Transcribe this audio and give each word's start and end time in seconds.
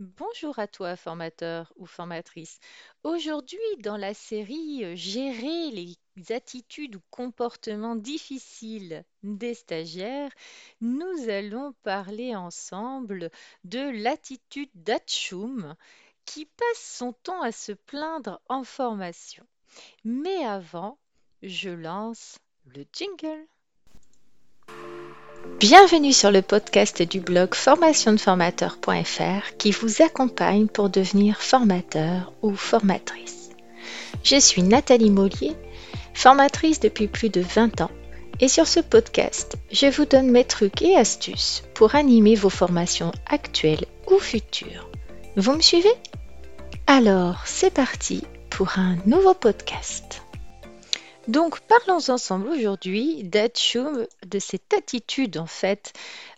Bonjour 0.00 0.58
à 0.58 0.66
toi, 0.66 0.96
formateur 0.96 1.72
ou 1.76 1.86
formatrice. 1.86 2.58
Aujourd'hui, 3.04 3.60
dans 3.78 3.96
la 3.96 4.12
série 4.12 4.84
euh, 4.84 4.96
Gérer 4.96 5.70
les 5.70 5.96
attitudes 6.30 6.96
ou 6.96 7.00
comportements 7.10 7.94
difficiles 7.94 9.04
des 9.22 9.54
stagiaires, 9.54 10.32
nous 10.80 11.28
allons 11.28 11.74
parler 11.84 12.34
ensemble 12.34 13.30
de 13.62 14.02
l'attitude 14.02 14.70
d'Atchoum 14.74 15.76
qui 16.24 16.46
passe 16.46 16.96
son 16.98 17.12
temps 17.12 17.42
à 17.42 17.52
se 17.52 17.70
plaindre 17.70 18.40
en 18.48 18.64
formation. 18.64 19.46
Mais 20.02 20.44
avant, 20.44 20.98
je 21.40 21.70
lance 21.70 22.40
le 22.66 22.84
jingle. 22.92 23.46
Bienvenue 25.60 26.12
sur 26.12 26.32
le 26.32 26.42
podcast 26.42 27.00
du 27.00 27.20
blog 27.20 27.54
formationdeformateur.fr 27.54 29.56
qui 29.56 29.70
vous 29.70 30.02
accompagne 30.02 30.66
pour 30.66 30.90
devenir 30.90 31.40
formateur 31.40 32.32
ou 32.42 32.56
formatrice. 32.56 33.50
Je 34.24 34.40
suis 34.40 34.64
Nathalie 34.64 35.10
Mollier, 35.10 35.54
formatrice 36.12 36.80
depuis 36.80 37.06
plus 37.06 37.30
de 37.30 37.40
20 37.40 37.82
ans 37.82 37.90
et 38.40 38.48
sur 38.48 38.66
ce 38.66 38.80
podcast, 38.80 39.56
je 39.70 39.86
vous 39.86 40.06
donne 40.06 40.30
mes 40.30 40.44
trucs 40.44 40.82
et 40.82 40.96
astuces 40.96 41.62
pour 41.74 41.94
animer 41.94 42.34
vos 42.34 42.50
formations 42.50 43.12
actuelles 43.26 43.86
ou 44.10 44.18
futures. 44.18 44.90
Vous 45.36 45.52
me 45.52 45.62
suivez? 45.62 45.94
Alors, 46.88 47.42
c'est 47.46 47.72
parti 47.72 48.24
pour 48.50 48.78
un 48.78 48.96
nouveau 49.06 49.34
podcast. 49.34 50.23
Donc, 51.26 51.60
parlons 51.60 52.10
ensemble 52.10 52.48
aujourd'hui 52.48 53.24
d'Atchoum, 53.24 54.06
de 54.26 54.38
cette 54.38 54.74
attitude 54.74 55.38
en 55.38 55.46
fait, 55.46 55.92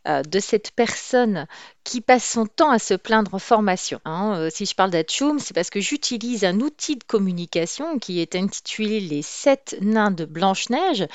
euh, 0.07 0.23
de 0.23 0.39
cette 0.39 0.71
personne 0.71 1.47
qui 1.83 2.01
passe 2.01 2.25
son 2.25 2.47
temps 2.47 2.71
à 2.71 2.79
se 2.79 2.95
plaindre 2.95 3.35
en 3.35 3.41
formation. 3.41 4.01
hein. 4.05 4.37
Euh, 4.39 4.51
si 4.51 4.65
je 4.65 4.75
parle 4.77 4.91
d'Atchoum, 4.91 5.41
c'est 5.41 5.55
parce 5.55 5.71
que 5.71 5.81
j'utilise 5.81 6.45
un 6.45 6.61
outil 6.61 6.97
de 6.97 7.05
communication 7.05 7.99
qui 7.99 8.21
est 8.21 8.37
intitulé 8.37 9.01
Les 9.01 9.23
sept 9.23 9.77
nains 9.81 10.13
de 10.13 10.25
Blanche-Neige, 10.25 11.07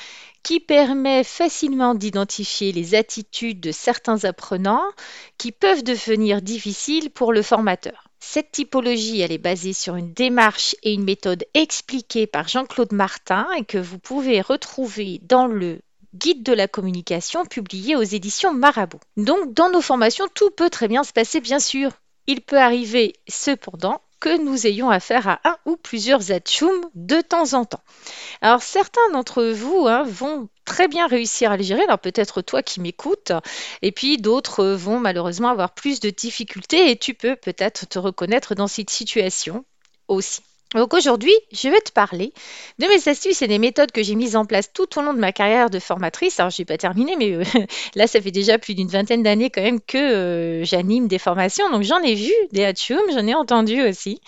qui 0.42 0.60
permet 0.60 1.24
facilement 1.24 1.94
d'identifier 1.94 2.72
les 2.72 2.94
attitudes 2.94 3.60
de 3.60 3.72
certains 3.72 4.24
apprenants 4.24 4.84
qui 5.38 5.50
peuvent 5.52 5.82
devenir 5.82 6.42
difficiles 6.42 7.10
pour 7.10 7.32
le 7.32 7.42
formateur. 7.42 8.11
Cette 8.24 8.52
typologie, 8.52 9.20
elle 9.20 9.32
est 9.32 9.36
basée 9.36 9.72
sur 9.72 9.96
une 9.96 10.12
démarche 10.12 10.76
et 10.84 10.92
une 10.92 11.02
méthode 11.02 11.44
expliquée 11.54 12.28
par 12.28 12.46
Jean-Claude 12.46 12.92
Martin 12.92 13.48
et 13.58 13.64
que 13.64 13.78
vous 13.78 13.98
pouvez 13.98 14.40
retrouver 14.40 15.20
dans 15.24 15.48
le 15.48 15.80
Guide 16.14 16.44
de 16.44 16.52
la 16.52 16.68
communication 16.68 17.44
publié 17.44 17.96
aux 17.96 18.02
éditions 18.02 18.54
Marabout. 18.54 19.00
Donc, 19.16 19.52
dans 19.54 19.70
nos 19.70 19.80
formations, 19.80 20.28
tout 20.34 20.50
peut 20.50 20.70
très 20.70 20.86
bien 20.86 21.02
se 21.02 21.12
passer, 21.12 21.40
bien 21.40 21.58
sûr. 21.58 21.90
Il 22.28 22.42
peut 22.42 22.58
arriver 22.58 23.14
cependant 23.26 24.00
que 24.20 24.40
nous 24.40 24.68
ayons 24.68 24.88
affaire 24.88 25.26
à 25.26 25.40
un 25.44 25.56
ou 25.66 25.76
plusieurs 25.76 26.30
atchoums 26.30 26.88
de 26.94 27.20
temps 27.20 27.54
en 27.54 27.64
temps. 27.64 27.82
Alors 28.40 28.62
certains 28.62 29.10
d'entre 29.12 29.42
vous 29.42 29.88
hein, 29.88 30.04
vont 30.04 30.48
très 30.72 30.88
bien 30.88 31.06
réussir 31.06 31.50
à 31.50 31.58
les 31.58 31.64
gérer, 31.64 31.82
alors 31.82 31.98
peut-être 31.98 32.40
toi 32.40 32.62
qui 32.62 32.80
m'écoutes, 32.80 33.32
et 33.82 33.92
puis 33.92 34.16
d'autres 34.16 34.64
vont 34.64 34.98
malheureusement 34.98 35.50
avoir 35.50 35.74
plus 35.74 36.00
de 36.00 36.08
difficultés 36.08 36.90
et 36.90 36.96
tu 36.96 37.12
peux 37.12 37.36
peut-être 37.36 37.86
te 37.86 37.98
reconnaître 37.98 38.54
dans 38.54 38.68
cette 38.68 38.88
situation 38.88 39.66
aussi. 40.08 40.40
Donc 40.74 40.94
aujourd'hui, 40.94 41.34
je 41.52 41.68
vais 41.68 41.80
te 41.80 41.92
parler 41.92 42.32
de 42.78 42.86
mes 42.86 43.08
astuces 43.08 43.42
et 43.42 43.48
des 43.48 43.58
méthodes 43.58 43.92
que 43.92 44.02
j'ai 44.02 44.14
mises 44.14 44.36
en 44.36 44.44
place 44.44 44.72
tout 44.72 44.98
au 44.98 45.02
long 45.02 45.12
de 45.12 45.18
ma 45.18 45.32
carrière 45.32 45.68
de 45.68 45.78
formatrice. 45.78 46.40
Alors, 46.40 46.50
je 46.50 46.62
n'ai 46.62 46.64
pas 46.64 46.78
terminé, 46.78 47.16
mais 47.16 47.32
euh, 47.32 47.44
là, 47.94 48.06
ça 48.06 48.20
fait 48.20 48.30
déjà 48.30 48.58
plus 48.58 48.74
d'une 48.74 48.88
vingtaine 48.88 49.22
d'années 49.22 49.50
quand 49.50 49.62
même 49.62 49.80
que 49.80 49.98
euh, 49.98 50.64
j'anime 50.64 51.08
des 51.08 51.18
formations. 51.18 51.68
Donc, 51.70 51.82
j'en 51.82 52.00
ai 52.00 52.14
vu 52.14 52.32
des 52.52 52.64
Hatchoum, 52.64 53.02
j'en 53.12 53.26
ai 53.26 53.34
entendu 53.34 53.82
aussi. 53.82 54.20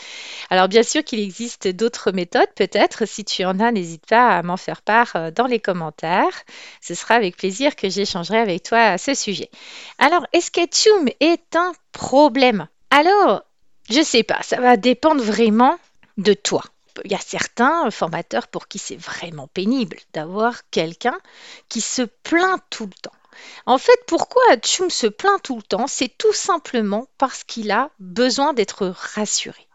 Alors, 0.50 0.68
bien 0.68 0.82
sûr 0.82 1.02
qu'il 1.02 1.20
existe 1.20 1.68
d'autres 1.68 2.12
méthodes, 2.12 2.50
peut-être. 2.54 3.06
Si 3.06 3.24
tu 3.24 3.44
en 3.44 3.58
as, 3.60 3.72
n'hésite 3.72 4.06
pas 4.06 4.36
à 4.36 4.42
m'en 4.42 4.56
faire 4.56 4.82
part 4.82 5.12
euh, 5.16 5.30
dans 5.30 5.46
les 5.46 5.60
commentaires. 5.60 6.42
Ce 6.82 6.94
sera 6.94 7.14
avec 7.14 7.36
plaisir 7.36 7.74
que 7.74 7.88
j'échangerai 7.88 8.38
avec 8.38 8.62
toi 8.62 8.78
à 8.78 8.98
ce 8.98 9.14
sujet. 9.14 9.50
Alors, 9.98 10.26
est-ce 10.32 10.50
qu'Hatchoum 10.50 11.08
est 11.20 11.56
un 11.56 11.72
problème? 11.92 12.68
Alors, 12.90 13.42
je 13.90 14.02
sais 14.02 14.22
pas, 14.22 14.38
ça 14.42 14.60
va 14.60 14.76
dépendre 14.76 15.22
vraiment 15.22 15.76
de 16.16 16.34
toi. 16.34 16.62
Il 17.04 17.10
y 17.10 17.14
a 17.14 17.20
certains 17.20 17.90
formateurs 17.90 18.46
pour 18.46 18.68
qui 18.68 18.78
c'est 18.78 18.96
vraiment 18.96 19.48
pénible 19.48 19.98
d'avoir 20.12 20.68
quelqu'un 20.70 21.18
qui 21.68 21.80
se 21.80 22.02
plaint 22.02 22.62
tout 22.70 22.86
le 22.86 22.92
temps. 23.02 23.16
En 23.66 23.78
fait, 23.78 23.98
pourquoi 24.06 24.42
Tchoum 24.58 24.90
se 24.90 25.08
plaint 25.08 25.42
tout 25.42 25.56
le 25.56 25.62
temps? 25.62 25.88
C'est 25.88 26.16
tout 26.16 26.32
simplement 26.32 27.08
parce 27.18 27.42
qu'il 27.42 27.72
a 27.72 27.90
besoin 27.98 28.52
d'être 28.52 28.86
rassuré. 28.86 29.66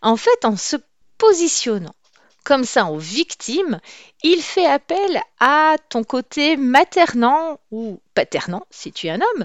En 0.00 0.16
fait, 0.16 0.44
en 0.44 0.56
se 0.56 0.76
positionnant 1.16 1.94
comme 2.44 2.64
ça 2.64 2.86
en 2.86 2.96
victime, 2.96 3.80
il 4.22 4.42
fait 4.42 4.66
appel 4.66 5.20
à 5.40 5.76
ton 5.88 6.04
côté 6.04 6.56
maternant 6.56 7.58
ou 7.70 8.00
paternant, 8.14 8.66
si 8.70 8.92
tu 8.92 9.06
es 9.06 9.10
un 9.10 9.20
homme. 9.20 9.44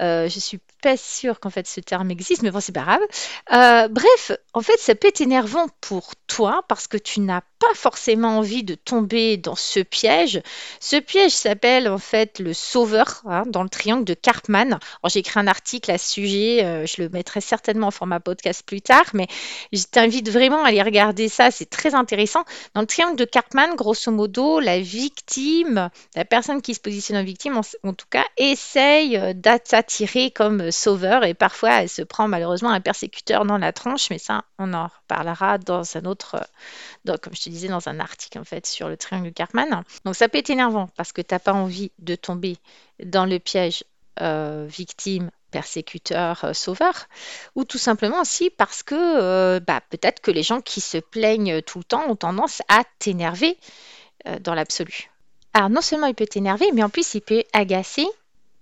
Euh, 0.00 0.28
je 0.28 0.38
suis 0.38 0.60
pas 0.82 0.96
sûre 0.96 1.40
qu'en 1.40 1.50
fait 1.50 1.66
ce 1.66 1.80
terme 1.80 2.10
existe, 2.10 2.42
mais 2.42 2.50
bon, 2.50 2.60
c'est 2.60 2.72
pas 2.72 2.82
grave. 2.82 3.00
Euh, 3.52 3.88
bref, 3.88 4.32
en 4.52 4.60
fait, 4.60 4.78
ça 4.78 4.94
peut 4.94 5.08
être 5.08 5.20
énervant 5.20 5.66
pour 5.80 6.14
toi 6.26 6.62
parce 6.68 6.88
que 6.88 6.96
tu 6.96 7.20
n'as 7.20 7.40
pas 7.58 7.74
forcément 7.74 8.38
envie 8.38 8.64
de 8.64 8.74
tomber 8.74 9.36
dans 9.36 9.54
ce 9.54 9.80
piège. 9.80 10.42
Ce 10.80 10.96
piège 10.96 11.32
s'appelle 11.32 11.88
en 11.88 11.98
fait 11.98 12.38
le 12.38 12.52
sauveur 12.52 13.22
hein, 13.26 13.44
dans 13.46 13.62
le 13.62 13.68
triangle 13.68 14.04
de 14.04 14.14
Karpman. 14.14 14.78
J'ai 15.06 15.20
écrit 15.20 15.40
un 15.40 15.46
article 15.46 15.90
à 15.90 15.98
ce 15.98 16.10
sujet, 16.10 16.64
euh, 16.64 16.86
je 16.86 17.02
le 17.02 17.08
mettrai 17.08 17.40
certainement 17.40 17.88
en 17.88 17.92
format 17.92 18.20
podcast 18.20 18.64
plus 18.66 18.82
tard, 18.82 19.04
mais 19.14 19.28
je 19.72 19.84
t'invite 19.84 20.28
vraiment 20.28 20.64
à 20.64 20.68
aller 20.68 20.82
regarder 20.82 21.28
ça, 21.28 21.50
c'est 21.50 21.70
très 21.70 21.94
intéressant. 21.94 22.44
Dans 22.74 22.80
le 22.80 22.86
triangle 22.86 23.16
de 23.16 23.24
Karpman, 23.24 23.74
grosso 23.76 24.11
modo, 24.12 24.60
la 24.60 24.78
victime, 24.78 25.90
la 26.14 26.24
personne 26.24 26.62
qui 26.62 26.74
se 26.74 26.80
positionne 26.80 27.18
en 27.18 27.24
victime, 27.24 27.60
en, 27.82 27.92
tout 27.92 28.06
cas, 28.08 28.24
essaye 28.36 29.16
euh, 29.16 29.32
d'attirer 29.32 30.30
comme 30.30 30.70
sauveur 30.70 31.24
et 31.24 31.34
parfois 31.34 31.82
elle 31.82 31.88
se 31.88 32.02
prend 32.02 32.28
malheureusement 32.28 32.70
un 32.70 32.80
persécuteur 32.80 33.44
dans 33.44 33.58
la 33.58 33.72
tronche, 33.72 34.10
mais 34.10 34.18
ça 34.18 34.44
on 34.58 34.72
en 34.74 34.86
reparlera 34.86 35.58
dans 35.58 35.96
un 35.96 36.04
autre, 36.04 36.46
dans, 37.04 37.16
comme 37.16 37.34
je 37.34 37.42
te 37.42 37.50
disais, 37.50 37.68
dans 37.68 37.88
un 37.88 37.98
article 37.98 38.38
en 38.38 38.44
fait 38.44 38.66
sur 38.66 38.88
le 38.88 38.96
triangle 38.96 39.32
Cartman. 39.32 39.82
Donc 40.04 40.14
ça 40.14 40.28
peut 40.28 40.38
être 40.38 40.50
énervant 40.50 40.88
parce 40.96 41.12
que 41.12 41.22
tu 41.22 41.34
n'as 41.34 41.40
pas 41.40 41.52
envie 41.52 41.90
de 41.98 42.14
tomber 42.14 42.56
dans 43.04 43.26
le 43.26 43.38
piège 43.38 43.84
euh, 44.20 44.66
victime 44.68 45.30
persécuteur, 45.50 46.44
euh, 46.44 46.52
sauveur, 46.52 47.06
ou 47.54 47.64
tout 47.64 47.78
simplement 47.78 48.20
aussi 48.20 48.50
parce 48.50 48.82
que 48.82 48.94
euh, 48.94 49.58
bah, 49.60 49.80
peut-être 49.88 50.20
que 50.20 50.30
les 50.30 50.42
gens 50.42 50.60
qui 50.60 50.80
se 50.80 50.98
plaignent 50.98 51.62
tout 51.62 51.78
le 51.78 51.84
temps 51.84 52.10
ont 52.10 52.16
tendance 52.16 52.62
à 52.68 52.82
t'énerver 52.98 53.56
dans 54.40 54.54
l'absolu. 54.54 55.10
Alors 55.54 55.70
non 55.70 55.80
seulement 55.80 56.06
il 56.06 56.14
peut 56.14 56.26
t'énerver, 56.26 56.70
mais 56.72 56.82
en 56.82 56.88
plus 56.88 57.14
il 57.14 57.20
peut 57.20 57.44
agacer 57.52 58.06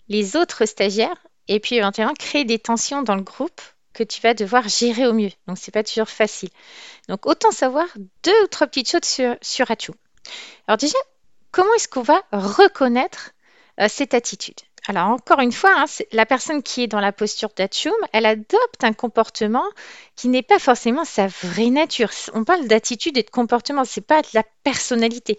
les 0.09 0.37
autres 0.37 0.67
stagiaires 0.67 1.17
et 1.49 1.61
puis 1.61 1.77
éventuellement 1.77 2.15
créer 2.15 2.45
des 2.45 2.59
tensions 2.59 3.03
dans 3.03 3.17
le 3.17 3.23
groupe 3.23 3.61
que 3.93 4.05
tu 4.05 4.21
vas 4.21 4.35
devoir 4.35 4.69
gérer 4.69 5.07
au 5.07 5.13
mieux. 5.13 5.31
Donc, 5.47 5.59
c'est 5.59 5.73
pas 5.73 5.83
toujours 5.83 6.09
facile. 6.09 6.51
Donc, 7.09 7.27
autant 7.27 7.51
savoir 7.51 7.87
deux 8.23 8.45
ou 8.45 8.47
trois 8.47 8.67
petites 8.67 8.91
choses 8.91 9.05
sur, 9.05 9.37
sur 9.43 9.67
Alors, 10.67 10.79
déjà, 10.79 10.99
comment 11.51 11.73
est-ce 11.75 11.89
qu'on 11.89 12.03
va 12.03 12.23
reconnaître 12.33 13.33
euh, 13.81 13.89
cette 13.89 14.15
attitude? 14.15 14.61
Alors 14.87 15.09
encore 15.09 15.41
une 15.41 15.53
fois, 15.53 15.73
hein, 15.77 15.85
la 16.13 16.27
personne 16.27 16.63
qui 16.63 16.83
est 16.83 16.87
dans 16.87 17.01
la 17.01 17.13
posture 17.13 17.51
d'Atchoum, 17.55 17.93
elle 18.13 18.27
adopte 18.27 18.83
un 18.83 18.93
comportement 18.93 19.65
qui 20.17 20.29
n'est 20.29 20.43
pas 20.43 20.59
forcément 20.59 21.05
sa 21.05 21.27
vraie 21.27 21.71
nature. 21.71 22.11
On 22.35 22.45
parle 22.45 22.67
d'attitude 22.67 23.17
et 23.17 23.23
de 23.23 23.31
comportement, 23.31 23.85
c'est 23.85 24.01
pas 24.01 24.23
de 24.23 24.29
la 24.33 24.43
personnalité. 24.65 25.39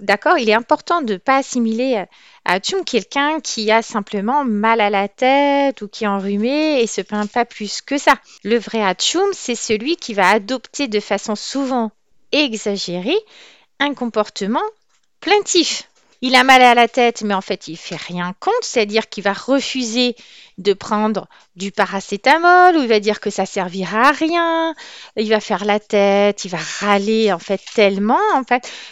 D'accord 0.00 0.38
Il 0.38 0.48
est 0.48 0.54
important 0.54 1.02
de 1.02 1.14
ne 1.14 1.18
pas 1.18 1.36
assimiler 1.36 1.96
à 1.96 2.06
Atchoum 2.44 2.84
quelqu'un 2.84 3.40
qui 3.40 3.70
a 3.70 3.82
simplement 3.82 4.44
mal 4.44 4.80
à 4.80 4.90
la 4.90 5.08
tête 5.08 5.82
ou 5.82 5.88
qui 5.88 6.04
est 6.04 6.08
enrhumé 6.08 6.80
et 6.80 6.86
se 6.86 7.00
plaint 7.00 7.30
pas 7.30 7.44
plus 7.44 7.80
que 7.80 7.98
ça. 7.98 8.14
Le 8.44 8.58
vrai 8.58 8.82
Atchoum, 8.82 9.30
c'est 9.32 9.54
celui 9.54 9.96
qui 9.96 10.14
va 10.14 10.28
adopter 10.28 10.88
de 10.88 11.00
façon 11.00 11.36
souvent 11.36 11.92
exagérée 12.32 13.18
un 13.80 13.94
comportement 13.94 14.62
plaintif 15.20 15.87
il 16.20 16.34
a 16.34 16.42
mal 16.42 16.62
à 16.62 16.74
la 16.74 16.88
tête, 16.88 17.22
mais 17.22 17.34
en 17.34 17.40
fait, 17.40 17.68
il 17.68 17.76
fait 17.76 17.96
rien 17.96 18.34
contre, 18.40 18.56
c'est-à-dire 18.62 19.08
qu'il 19.08 19.22
va 19.22 19.32
refuser 19.32 20.16
de 20.58 20.72
prendre 20.72 21.28
du 21.54 21.70
paracétamol 21.70 22.76
ou 22.76 22.82
il 22.82 22.88
va 22.88 22.98
dire 22.98 23.20
que 23.20 23.30
ça 23.30 23.46
servira 23.46 24.08
à 24.08 24.10
rien. 24.10 24.74
Il 25.16 25.28
va 25.28 25.38
faire 25.38 25.64
la 25.64 25.78
tête, 25.78 26.44
il 26.44 26.50
va 26.50 26.58
râler 26.80 27.32
en 27.32 27.38
fait 27.38 27.60
tellement 27.74 28.18
en 28.34 28.42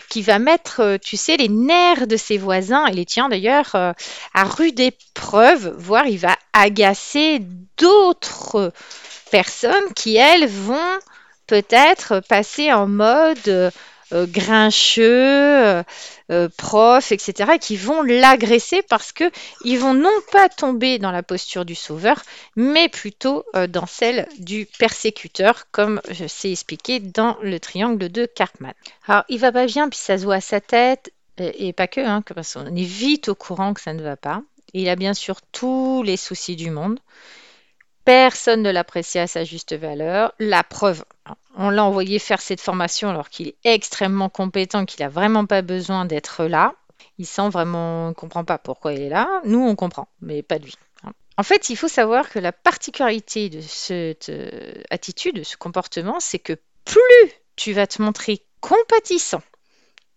qu'il 0.08 0.22
va 0.22 0.38
mettre, 0.38 0.80
euh, 0.80 0.98
tu 0.98 1.16
sais, 1.16 1.36
les 1.36 1.48
nerfs 1.48 2.06
de 2.06 2.16
ses 2.16 2.38
voisins 2.38 2.86
et 2.86 2.92
les 2.92 3.04
tiens 3.04 3.28
d'ailleurs 3.28 3.74
euh, 3.74 3.92
à 4.32 4.44
rude 4.44 4.78
épreuve, 4.78 5.74
voire 5.76 6.06
il 6.06 6.18
va 6.18 6.36
agacer 6.52 7.40
d'autres 7.76 8.72
personnes 9.32 9.92
qui 9.96 10.16
elles 10.16 10.46
vont 10.46 10.98
peut-être 11.48 12.20
passer 12.28 12.72
en 12.72 12.86
mode 12.86 13.72
euh, 14.12 14.26
grincheux, 14.26 15.82
euh, 16.30 16.48
profs, 16.56 17.12
etc., 17.12 17.52
qui 17.60 17.76
vont 17.76 18.02
l'agresser 18.02 18.82
parce 18.82 19.12
que 19.12 19.24
ils 19.64 19.78
vont 19.78 19.94
non 19.94 20.10
pas 20.32 20.48
tomber 20.48 20.98
dans 20.98 21.10
la 21.10 21.22
posture 21.22 21.64
du 21.64 21.74
sauveur, 21.74 22.22
mais 22.56 22.88
plutôt 22.88 23.44
dans 23.68 23.86
celle 23.86 24.28
du 24.38 24.66
persécuteur, 24.78 25.66
comme 25.70 26.00
je 26.10 26.26
sais 26.26 26.52
expliquer 26.52 27.00
dans 27.00 27.36
le 27.42 27.58
triangle 27.60 28.08
de 28.10 28.26
Cartman. 28.26 28.74
Alors, 29.06 29.24
il 29.28 29.38
va 29.38 29.52
pas 29.52 29.66
bien, 29.66 29.88
puis 29.88 29.98
ça 29.98 30.18
se 30.18 30.24
voit 30.24 30.36
à 30.36 30.40
sa 30.40 30.60
tête, 30.60 31.12
et, 31.38 31.72
pas 31.72 31.86
que, 31.86 32.00
hein, 32.00 32.22
parce 32.22 32.54
qu'on 32.54 32.74
est 32.74 32.82
vite 32.82 33.28
au 33.28 33.34
courant 33.34 33.74
que 33.74 33.80
ça 33.80 33.92
ne 33.92 34.02
va 34.02 34.16
pas. 34.16 34.42
Il 34.72 34.88
a 34.88 34.96
bien 34.96 35.14
sûr 35.14 35.40
tous 35.52 36.02
les 36.02 36.16
soucis 36.16 36.56
du 36.56 36.70
monde. 36.70 36.98
Personne 38.06 38.62
ne 38.62 38.70
l'apprécie 38.70 39.18
à 39.18 39.26
sa 39.26 39.42
juste 39.42 39.74
valeur. 39.74 40.32
La 40.38 40.62
preuve, 40.62 41.04
on 41.56 41.70
l'a 41.70 41.84
envoyé 41.84 42.20
faire 42.20 42.40
cette 42.40 42.60
formation 42.60 43.10
alors 43.10 43.30
qu'il 43.30 43.48
est 43.48 43.56
extrêmement 43.64 44.28
compétent, 44.28 44.84
qu'il 44.84 45.02
n'a 45.02 45.08
vraiment 45.08 45.44
pas 45.44 45.60
besoin 45.60 46.04
d'être 46.04 46.44
là. 46.44 46.76
Il 47.18 47.26
sent 47.26 47.48
vraiment, 47.48 48.04
on 48.04 48.08
ne 48.10 48.14
comprend 48.14 48.44
pas 48.44 48.58
pourquoi 48.58 48.92
il 48.92 49.02
est 49.02 49.08
là. 49.08 49.28
Nous, 49.44 49.58
on 49.58 49.74
comprend, 49.74 50.06
mais 50.20 50.44
pas 50.44 50.58
lui. 50.58 50.76
En 51.36 51.42
fait, 51.42 51.68
il 51.68 51.76
faut 51.76 51.88
savoir 51.88 52.30
que 52.30 52.38
la 52.38 52.52
particularité 52.52 53.50
de 53.50 53.60
cette 53.60 54.28
euh, 54.28 54.72
attitude, 54.90 55.34
de 55.34 55.42
ce 55.42 55.56
comportement, 55.56 56.20
c'est 56.20 56.38
que 56.38 56.56
plus 56.84 57.32
tu 57.56 57.72
vas 57.72 57.88
te 57.88 58.00
montrer 58.00 58.40
compatissant, 58.60 59.42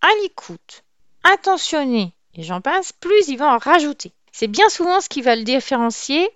à 0.02 0.10
l'écoute, 0.22 0.84
attentionné, 1.24 2.14
et 2.36 2.44
j'en 2.44 2.62
passe, 2.62 2.94
plus 2.94 3.30
il 3.30 3.38
va 3.38 3.56
en 3.56 3.58
rajouter. 3.58 4.14
C'est 4.32 4.48
bien 4.48 4.70
souvent 4.70 5.02
ce 5.02 5.10
qui 5.10 5.24
va 5.24 5.36
le 5.36 5.44
différencier 5.44 6.30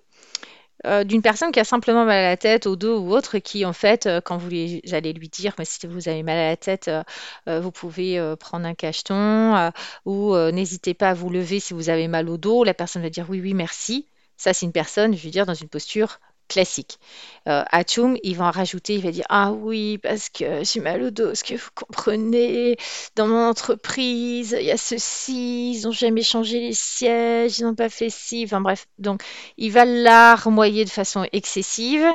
euh, 0.86 1.04
d'une 1.04 1.22
personne 1.22 1.52
qui 1.52 1.60
a 1.60 1.64
simplement 1.64 2.04
mal 2.04 2.18
à 2.18 2.28
la 2.30 2.36
tête, 2.36 2.66
au 2.66 2.76
dos 2.76 2.98
ou 2.98 3.12
autre, 3.12 3.38
qui 3.38 3.64
en 3.64 3.72
fait, 3.72 4.06
euh, 4.06 4.20
quand 4.20 4.36
vous 4.36 4.48
allez 4.48 5.12
lui 5.12 5.28
dire, 5.28 5.54
mais 5.58 5.64
si 5.64 5.86
vous 5.86 6.08
avez 6.08 6.22
mal 6.22 6.38
à 6.38 6.48
la 6.50 6.56
tête, 6.56 6.88
euh, 6.88 7.60
vous 7.60 7.70
pouvez 7.70 8.34
prendre 8.38 8.66
un 8.66 8.74
cacheton, 8.74 9.70
ou 10.04 10.36
n'hésitez 10.52 10.94
pas 10.94 11.10
à 11.10 11.14
vous 11.14 11.30
lever 11.30 11.60
si 11.60 11.74
vous 11.74 11.90
avez 11.90 12.08
mal 12.08 12.28
au 12.28 12.36
dos, 12.36 12.64
la 12.64 12.74
personne 12.74 13.02
va 13.02 13.10
dire 13.10 13.26
oui, 13.28 13.40
oui, 13.40 13.54
merci. 13.54 14.08
Ça, 14.36 14.52
c'est 14.52 14.66
une 14.66 14.72
personne, 14.72 15.16
je 15.16 15.22
veux 15.24 15.30
dire, 15.30 15.46
dans 15.46 15.54
une 15.54 15.68
posture 15.68 16.18
classique. 16.48 16.98
Euh, 17.48 17.62
Atchoum, 17.70 18.16
il 18.22 18.36
va 18.36 18.46
en 18.46 18.50
rajouter, 18.50 18.94
il 18.94 19.02
va 19.02 19.10
dire 19.10 19.26
Ah 19.28 19.52
oui, 19.52 19.98
parce 19.98 20.28
que 20.28 20.64
j'ai 20.64 20.80
mal 20.80 21.02
au 21.02 21.10
dos, 21.10 21.34
ce 21.34 21.44
que 21.44 21.54
vous 21.54 21.70
comprenez, 21.74 22.76
dans 23.16 23.26
mon 23.26 23.48
entreprise, 23.48 24.56
il 24.58 24.66
y 24.66 24.70
a 24.70 24.76
ceci, 24.76 25.72
ils 25.72 25.82
n'ont 25.84 25.92
jamais 25.92 26.22
changé 26.22 26.60
les 26.60 26.74
sièges, 26.74 27.58
ils 27.58 27.64
n'ont 27.64 27.74
pas 27.74 27.88
fait 27.88 28.10
ci, 28.10 28.42
enfin 28.44 28.60
bref. 28.60 28.86
Donc, 28.98 29.22
il 29.58 29.72
va 29.72 29.84
larmoyer 29.84 30.84
de 30.84 30.90
façon 30.90 31.26
excessive, 31.32 32.06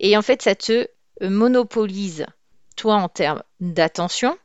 et 0.00 0.16
en 0.16 0.22
fait, 0.22 0.42
ça 0.42 0.54
te 0.54 0.88
monopolise, 1.20 2.26
toi, 2.76 2.94
en 2.94 3.08
termes 3.08 3.42
d'attention. 3.60 4.36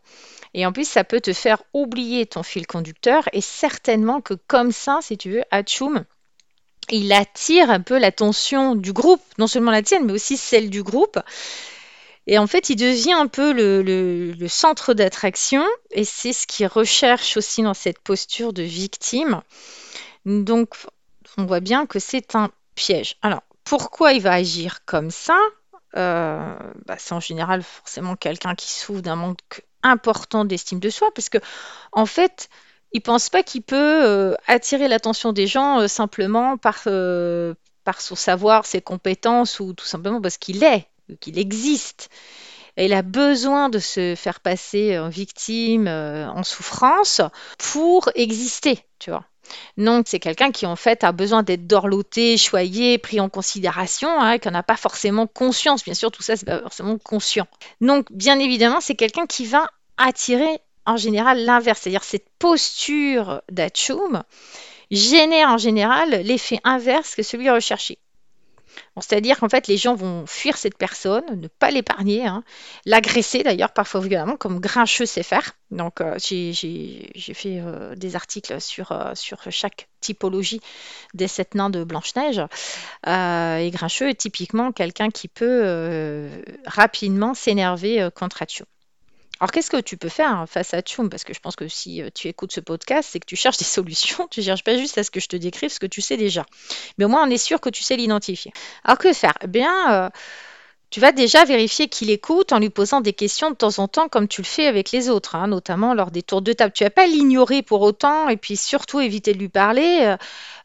Et 0.53 0.65
en 0.65 0.73
plus, 0.73 0.87
ça 0.87 1.03
peut 1.03 1.21
te 1.21 1.33
faire 1.33 1.63
oublier 1.73 2.25
ton 2.25 2.43
fil 2.43 2.67
conducteur, 2.67 3.23
et 3.33 3.41
certainement 3.41 4.21
que 4.21 4.33
comme 4.33 4.71
ça, 4.71 4.99
si 5.01 5.17
tu 5.17 5.31
veux, 5.31 5.43
Atchoum, 5.51 6.05
il 6.89 7.11
attire 7.13 7.69
un 7.69 7.81
peu 7.81 7.97
l'attention 7.97 8.75
du 8.75 8.93
groupe, 8.93 9.21
non 9.37 9.47
seulement 9.47 9.71
la 9.71 9.81
tienne, 9.81 10.05
mais 10.05 10.13
aussi 10.13 10.37
celle 10.37 10.69
du 10.69 10.83
groupe. 10.83 11.19
Et 12.27 12.37
en 12.37 12.47
fait, 12.47 12.69
il 12.69 12.75
devient 12.75 13.13
un 13.13 13.27
peu 13.27 13.51
le, 13.51 14.47
centre 14.47 14.93
d'attraction, 14.93 15.65
et 15.91 16.03
c'est 16.03 16.33
ce 16.33 16.45
qu'il 16.45 16.67
recherche 16.67 17.37
aussi 17.37 17.63
dans 17.63 17.73
cette 17.73 17.99
posture 17.99 18.53
de 18.53 18.63
victime. 18.63 19.41
Donc, 20.25 20.75
on 21.37 21.45
voit 21.45 21.59
bien 21.61 21.85
que 21.85 21.99
c'est 21.99 22.35
un 22.35 22.51
piège. 22.75 23.17
Alors, 23.21 23.41
pourquoi 23.63 24.13
il 24.13 24.21
va 24.21 24.33
agir 24.33 24.85
comme 24.85 25.11
ça? 25.11 25.39
Euh, 25.97 26.55
bah, 26.85 26.95
C'est 26.99 27.13
en 27.13 27.19
général 27.19 27.63
forcément 27.63 28.15
quelqu'un 28.15 28.55
qui 28.55 28.69
souffre 28.69 29.01
d'un 29.01 29.15
manque 29.15 29.63
important 29.83 30.45
d'estime 30.45 30.79
de 30.79 30.89
soi, 30.89 31.09
parce 31.15 31.29
que 31.29 31.39
en 31.91 32.05
fait, 32.05 32.49
il 32.93 33.01
pense 33.01 33.29
pas 33.29 33.43
qu'il 33.43 33.61
peut 33.61 34.05
euh, 34.05 34.35
attirer 34.47 34.87
l'attention 34.87 35.31
des 35.33 35.47
gens 35.47 35.79
euh, 35.79 35.87
simplement 35.87 36.57
par, 36.57 36.81
euh, 36.87 37.53
par 37.83 38.01
son 38.01 38.15
savoir, 38.15 38.65
ses 38.65 38.81
compétences 38.81 39.59
ou 39.59 39.73
tout 39.73 39.85
simplement 39.85 40.21
parce 40.21 40.37
qu'il 40.37 40.63
est, 40.63 40.87
qu'il 41.19 41.39
existe. 41.39 42.09
Il 42.77 42.93
a 42.93 43.01
besoin 43.01 43.69
de 43.69 43.79
se 43.79 44.15
faire 44.15 44.39
passer 44.39 44.97
en 44.97 45.09
victime, 45.09 45.89
en 45.89 46.41
souffrance 46.43 47.21
pour 47.57 48.09
exister, 48.15 48.79
tu 48.97 49.09
vois. 49.11 49.25
Donc, 49.75 50.05
c'est 50.07 50.21
quelqu'un 50.21 50.51
qui, 50.51 50.65
en 50.65 50.77
fait, 50.77 51.03
a 51.03 51.11
besoin 51.11 51.43
d'être 51.43 51.67
dorloté, 51.67 52.37
choyé, 52.37 52.97
pris 52.97 53.19
en 53.19 53.27
considération, 53.27 54.09
hein, 54.09 54.37
qui 54.37 54.47
n'en 54.47 54.59
a 54.59 54.63
pas 54.63 54.77
forcément 54.77 55.27
conscience. 55.27 55.83
Bien 55.83 55.93
sûr, 55.93 56.11
tout 56.11 56.23
ça, 56.23 56.37
c'est 56.37 56.45
pas 56.45 56.61
forcément 56.61 56.97
conscient. 56.97 57.45
Donc, 57.81 58.07
bien 58.09 58.39
évidemment, 58.39 58.79
c'est 58.79 58.95
quelqu'un 58.95 59.25
qui 59.25 59.45
va 59.45 59.67
attirer 59.97 60.61
en 60.85 60.97
général 60.97 61.43
l'inverse, 61.45 61.81
c'est-à-dire 61.81 62.03
cette 62.03 62.27
posture 62.39 63.41
d'Achoum 63.49 64.23
génère 64.91 65.49
en 65.49 65.57
général 65.57 66.09
l'effet 66.23 66.59
inverse 66.63 67.15
que 67.15 67.23
celui 67.23 67.49
recherché. 67.49 67.97
c'est-à-dire 68.99 69.39
qu'en 69.39 69.49
fait, 69.49 69.67
les 69.67 69.77
gens 69.77 69.95
vont 69.95 70.25
fuir 70.25 70.57
cette 70.57 70.77
personne, 70.77 71.23
ne 71.39 71.47
pas 71.47 71.71
l'épargner, 71.71 72.25
hein, 72.25 72.43
l'agresser 72.85 73.43
d'ailleurs 73.43 73.71
parfois 73.71 74.01
violemment, 74.01 74.35
comme 74.35 74.59
Grincheux 74.59 75.05
sait 75.05 75.23
faire. 75.23 75.53
Donc, 75.71 76.01
euh, 76.01 76.17
j'ai 76.19 77.33
fait 77.33 77.61
euh, 77.61 77.95
des 77.95 78.15
articles 78.15 78.59
sur, 78.59 78.91
euh, 78.91 79.11
sur 79.15 79.39
chaque 79.49 79.87
typologie 80.01 80.61
des 81.13 81.27
sept 81.27 81.55
nains 81.55 81.69
de 81.69 81.83
Blanche-Neige. 81.83 82.41
et 83.07 83.71
Grincheux 83.71 84.09
est 84.09 84.19
typiquement 84.19 84.71
quelqu'un 84.73 85.09
qui 85.09 85.27
peut 85.27 86.29
rapidement 86.65 87.33
s'énerver 87.33 88.09
contre 88.13 88.41
Achoum. 88.41 88.67
Alors, 89.41 89.49
qu'est-ce 89.49 89.71
que 89.71 89.81
tu 89.81 89.97
peux 89.97 90.07
faire 90.07 90.29
hein, 90.29 90.45
face 90.45 90.75
à 90.75 90.83
Tchoum? 90.83 91.09
Parce 91.09 91.23
que 91.23 91.33
je 91.33 91.39
pense 91.39 91.55
que 91.55 91.67
si 91.67 92.03
euh, 92.03 92.09
tu 92.13 92.27
écoutes 92.27 92.51
ce 92.51 92.59
podcast, 92.59 93.09
c'est 93.11 93.19
que 93.19 93.25
tu 93.25 93.35
cherches 93.35 93.57
des 93.57 93.65
solutions. 93.79 94.27
Tu 94.29 94.41
ne 94.41 94.45
cherches 94.45 94.63
pas 94.63 94.77
juste 94.77 94.99
à 94.99 95.03
ce 95.03 95.09
que 95.09 95.19
je 95.19 95.27
te 95.27 95.35
décrive 95.35 95.71
ce 95.71 95.79
que 95.79 95.87
tu 95.87 95.99
sais 95.99 96.15
déjà. 96.15 96.45
Mais 96.99 97.05
au 97.05 97.07
moins, 97.07 97.27
on 97.27 97.29
est 97.31 97.39
sûr 97.39 97.59
que 97.59 97.69
tu 97.69 97.81
sais 97.81 97.95
l'identifier. 97.95 98.53
Alors, 98.83 98.99
que 98.99 99.11
faire? 99.13 99.33
Eh 99.41 99.47
bien, 99.47 100.05
euh, 100.05 100.09
tu 100.91 100.99
vas 100.99 101.11
déjà 101.11 101.43
vérifier 101.43 101.87
qu'il 101.87 102.11
écoute 102.11 102.53
en 102.53 102.59
lui 102.59 102.69
posant 102.69 103.01
des 103.01 103.13
questions 103.13 103.49
de 103.49 103.55
temps 103.55 103.79
en 103.79 103.87
temps, 103.87 104.09
comme 104.09 104.27
tu 104.27 104.41
le 104.41 104.45
fais 104.45 104.67
avec 104.67 104.91
les 104.91 105.09
autres, 105.09 105.35
hein, 105.35 105.47
notamment 105.47 105.95
lors 105.95 106.11
des 106.11 106.21
tours 106.21 106.43
de 106.43 106.53
table. 106.53 106.71
Tu 106.71 106.83
ne 106.83 106.89
vas 106.89 106.91
pas 106.91 107.07
l'ignorer 107.07 107.63
pour 107.63 107.81
autant, 107.81 108.29
et 108.29 108.37
puis 108.37 108.55
surtout 108.55 108.99
éviter 108.99 109.33
de 109.33 109.39
lui 109.39 109.49
parler 109.49 110.15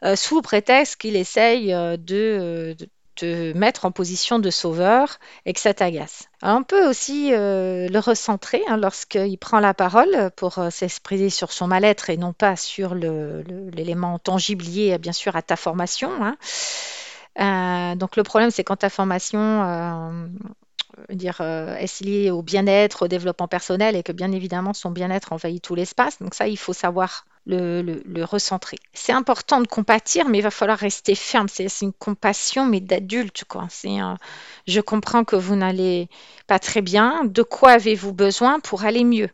euh, 0.05 0.17
sous 0.17 0.43
prétexte 0.43 0.96
qu'il 0.96 1.17
essaye 1.17 1.69
de 1.69 2.76
te 3.17 3.53
mettre 3.57 3.85
en 3.85 3.91
position 3.91 4.39
de 4.39 4.51
sauveur 4.51 5.19
et 5.45 5.53
que 5.53 5.61
ça 5.61 5.75
t'agace. 5.75 6.29
On 6.43 6.63
peut 6.63 6.89
aussi 6.89 7.33
euh, 7.33 7.89
le 7.89 7.99
recentrer 7.99 8.63
hein, 8.69 8.77
lorsqu'il 8.77 9.39
prend 9.39 9.59
la 9.59 9.75
parole 9.75 10.31
pour 10.37 10.59
euh, 10.59 10.71
s'exprimer 10.71 11.31
sur 11.31 11.51
son 11.51 11.67
mal-être 11.67 12.11
et 12.11 12.17
non 12.17 12.33
pas 12.33 12.57
sur 12.57 12.95
l'élément 12.95 14.19
tangible 14.19 14.65
lié 14.65 14.97
bien 14.99 15.13
sûr 15.13 15.35
à 15.35 15.43
ta 15.43 15.57
formation. 15.57 16.11
Hein. 16.21 16.37
Euh, 17.39 17.97
donc 17.97 18.17
le 18.17 18.23
problème 18.23 18.51
c'est 18.51 18.65
quand 18.65 18.77
ta 18.77 18.91
formation 18.91 20.29
dire, 21.11 21.41
est 21.41 22.01
liée 22.01 22.31
au 22.31 22.43
bien-être, 22.43 23.06
au 23.06 23.08
développement 23.08 23.49
personnel 23.49 23.96
et 23.96 24.03
que 24.03 24.13
bien 24.13 24.32
évidemment 24.32 24.75
son 24.75 24.91
bien-être 24.91 25.32
envahit 25.32 25.63
tout 25.63 25.75
l'espace. 25.75 26.20
Donc 26.20 26.35
ça, 26.35 26.49
il 26.49 26.56
faut 26.56 26.73
savoir 26.73 27.25
le, 27.46 28.24
recentrer. 28.24 28.76
C'est 28.93 29.12
important 29.12 29.60
de 29.60 29.67
compatir, 29.67 30.29
mais 30.29 30.38
il 30.38 30.43
va 30.43 30.50
falloir 30.50 30.79
rester 30.79 31.15
ferme. 31.15 31.48
C'est 31.48 31.69
une 31.82 31.93
compassion, 31.93 32.67
mais 32.67 32.81
d'adulte. 32.81 33.44
quoi. 33.48 33.69
Je 34.67 34.81
comprends 34.81 35.24
que 35.24 35.36
vous 35.36 35.56
n'allez 35.56 36.08
pas 36.46 36.58
très 36.58 36.82
bien. 36.82 37.24
De 37.24 37.43
quoi 37.43 37.72
avez-vous 37.72 38.12
besoin 38.12 38.60
pour 38.60 38.84
aller 38.84 39.05
mieux? 39.05 39.31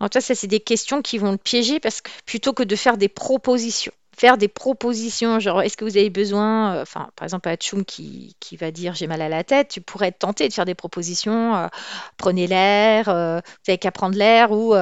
En 0.00 0.08
ça, 0.10 0.20
c'est 0.20 0.46
des 0.46 0.60
questions 0.60 1.02
qui 1.02 1.18
vont 1.18 1.32
le 1.32 1.38
piéger 1.38 1.78
parce 1.80 2.00
que 2.00 2.10
plutôt 2.24 2.52
que 2.52 2.62
de 2.62 2.76
faire 2.76 2.96
des 2.96 3.08
propositions 3.08 3.92
faire 4.18 4.36
des 4.36 4.48
propositions, 4.48 5.38
genre 5.38 5.62
est-ce 5.62 5.76
que 5.76 5.84
vous 5.84 5.96
avez 5.96 6.10
besoin, 6.10 6.74
euh, 6.74 6.82
enfin 6.82 7.08
par 7.14 7.24
exemple 7.24 7.48
à 7.48 7.56
Tchoum 7.56 7.84
qui, 7.84 8.34
qui, 8.40 8.56
va 8.56 8.72
dire 8.72 8.94
j'ai 8.94 9.06
mal 9.06 9.22
à 9.22 9.28
la 9.28 9.44
tête, 9.44 9.68
tu 9.68 9.80
pourrais 9.80 10.08
être 10.08 10.18
tenté 10.18 10.48
de 10.48 10.52
faire 10.52 10.64
des 10.64 10.74
propositions, 10.74 11.54
euh, 11.54 11.68
prenez 12.16 12.48
l'air, 12.48 13.08
euh, 13.08 13.38
vous 13.38 13.70
avez 13.70 13.78
qu'à 13.78 13.92
prendre 13.92 14.18
l'air, 14.18 14.50
ou 14.50 14.74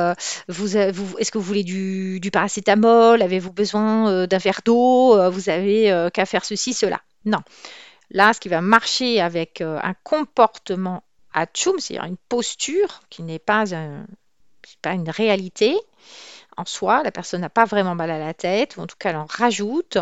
vous, 0.48 0.66
vous 0.66 1.18
est-ce 1.18 1.30
que 1.30 1.36
vous 1.36 1.44
voulez 1.44 1.64
du, 1.64 2.18
du 2.18 2.30
paracétamol, 2.30 3.20
avez-vous 3.20 3.52
besoin 3.52 4.26
d'un 4.26 4.38
verre 4.38 4.60
d'eau, 4.64 5.30
vous 5.30 5.50
avez 5.50 6.08
qu'à 6.12 6.24
faire 6.24 6.44
ceci, 6.44 6.72
cela. 6.72 7.00
Non. 7.24 7.40
Là, 8.10 8.32
ce 8.32 8.40
qui 8.40 8.48
va 8.48 8.60
marcher 8.60 9.20
avec 9.20 9.60
un 9.60 9.94
comportement 10.02 11.02
à 11.34 11.46
Tchoum, 11.46 11.78
c'est-à-dire 11.78 12.08
une 12.08 12.16
posture 12.28 13.02
qui 13.10 13.22
n'est 13.22 13.38
pas, 13.38 13.74
un, 13.74 14.06
pas 14.80 14.92
une 14.92 15.10
réalité, 15.10 15.76
en 16.56 16.64
soi, 16.64 17.02
la 17.02 17.12
personne 17.12 17.40
n'a 17.40 17.50
pas 17.50 17.64
vraiment 17.64 17.94
mal 17.94 18.10
à 18.10 18.18
la 18.18 18.34
tête, 18.34 18.76
ou 18.76 18.80
en 18.80 18.86
tout 18.86 18.96
cas 18.98 19.10
elle 19.10 19.16
en 19.16 19.26
rajoute 19.26 19.98